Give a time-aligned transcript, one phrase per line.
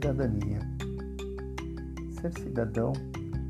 [0.00, 0.60] Cidadania.
[2.08, 2.94] Ser cidadão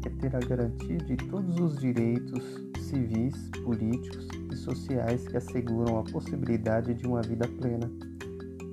[0.05, 2.43] é ter a garantia de todos os direitos
[2.81, 7.89] civis, políticos e sociais que asseguram a possibilidade de uma vida plena.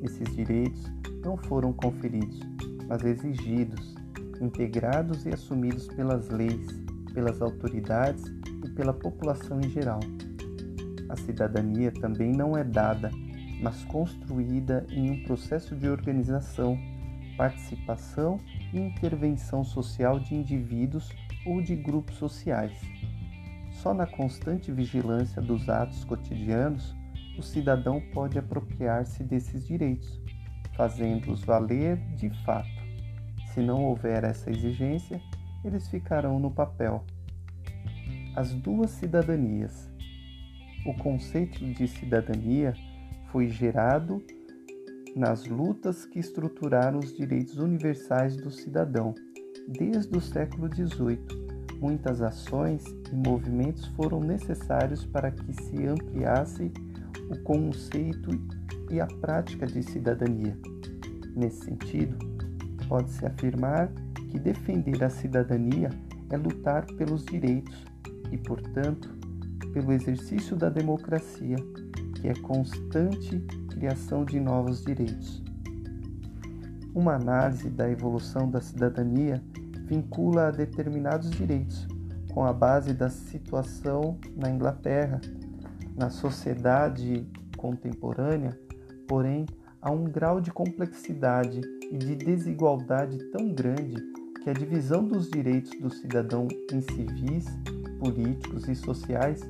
[0.02, 0.92] Esses direitos
[1.24, 2.40] não foram conferidos,
[2.88, 3.94] mas exigidos,
[4.42, 6.66] integrados e assumidos pelas leis,
[7.14, 8.24] pelas autoridades
[8.66, 10.00] e pela população em geral.
[11.10, 13.12] A cidadania também não é dada
[13.62, 16.78] mas construída em um processo de organização,
[17.38, 18.40] participação
[18.74, 21.10] e intervenção social de indivíduos
[21.46, 22.78] ou de grupos sociais.
[23.72, 26.96] Só na constante vigilância dos atos cotidianos
[27.38, 30.20] o cidadão pode apropriar-se desses direitos,
[30.76, 32.68] fazendo-os valer de fato.
[33.54, 35.22] Se não houver essa exigência,
[35.64, 37.04] eles ficarão no papel.
[38.36, 39.92] As duas cidadanias.
[40.86, 42.74] O conceito de cidadania
[43.32, 44.24] foi gerado
[45.18, 49.16] nas lutas que estruturaram os direitos universais do cidadão.
[49.68, 51.20] Desde o século XVIII,
[51.82, 56.72] muitas ações e movimentos foram necessários para que se ampliasse
[57.30, 58.30] o conceito
[58.92, 60.58] e a prática de cidadania.
[61.36, 62.18] Nesse sentido,
[62.88, 63.92] pode-se afirmar
[64.30, 65.90] que defender a cidadania
[66.30, 67.86] é lutar pelos direitos
[68.32, 69.10] e, portanto,
[69.78, 71.56] pelo exercício da democracia
[72.16, 73.40] que é constante
[73.70, 75.44] criação de novos direitos.
[76.96, 79.40] Uma análise da evolução da cidadania
[79.86, 81.88] vincula a determinados direitos
[82.34, 85.22] com a base da situação na Inglaterra.
[85.96, 88.60] Na sociedade contemporânea,
[89.08, 89.46] porém,
[89.80, 93.96] há um grau de complexidade e de desigualdade tão grande
[94.44, 97.46] que a divisão dos direitos do cidadão em civis,
[98.00, 99.42] políticos e sociais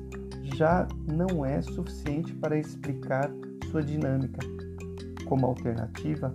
[0.56, 3.30] já não é suficiente para explicar
[3.70, 4.38] sua dinâmica.
[5.26, 6.32] Como alternativa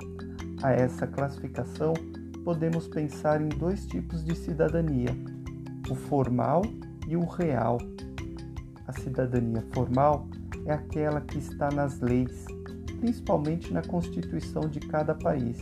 [0.61, 1.93] a essa classificação,
[2.43, 5.09] podemos pensar em dois tipos de cidadania:
[5.89, 6.61] o formal
[7.07, 7.77] e o real.
[8.87, 10.27] A cidadania formal
[10.65, 12.45] é aquela que está nas leis,
[12.99, 15.57] principalmente na Constituição de cada país.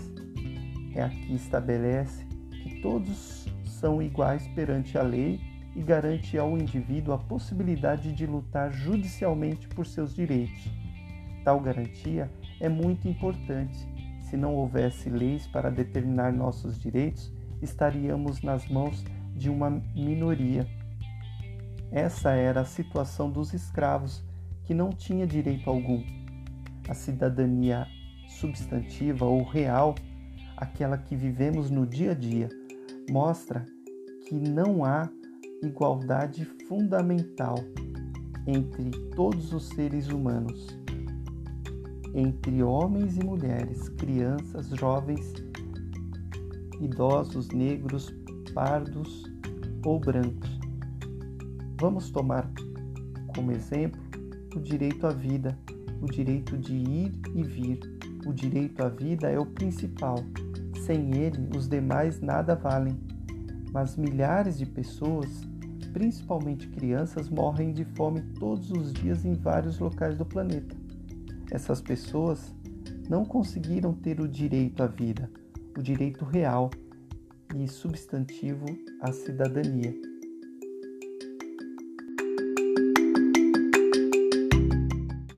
[0.94, 5.40] É a que estabelece que todos são iguais perante a lei
[5.76, 10.70] e garante ao indivíduo a possibilidade de lutar judicialmente por seus direitos.
[11.44, 13.88] Tal garantia é muito importante.
[14.22, 17.32] Se não houvesse leis para determinar nossos direitos,
[17.62, 19.04] estaríamos nas mãos
[19.36, 20.68] de uma minoria.
[21.92, 24.24] Essa era a situação dos escravos,
[24.64, 26.04] que não tinha direito algum.
[26.88, 27.88] A cidadania
[28.28, 29.96] substantiva ou real,
[30.56, 32.50] aquela que vivemos no dia a dia,
[33.10, 33.66] mostra
[34.28, 35.10] que não há
[35.62, 37.56] igualdade fundamental
[38.48, 40.68] entre todos os seres humanos,
[42.14, 45.34] entre homens e mulheres, crianças, jovens,
[46.80, 48.14] idosos, negros,
[48.54, 49.24] pardos
[49.86, 50.60] ou brancos.
[51.80, 52.52] Vamos tomar
[53.36, 54.02] como exemplo
[54.56, 55.58] o direito à vida,
[56.02, 57.80] o direito de ir e vir.
[58.26, 60.16] O direito à vida é o principal.
[60.86, 63.00] Sem ele, os demais nada valem.
[63.72, 65.48] Mas milhares de pessoas
[65.94, 70.76] principalmente crianças, morrem de fome todos os dias em vários locais do planeta.
[71.50, 72.56] Essas pessoas
[73.10, 75.30] não conseguiram ter o direito à vida,
[75.78, 76.70] o direito real
[77.56, 78.66] e substantivo
[79.02, 80.11] à cidadania.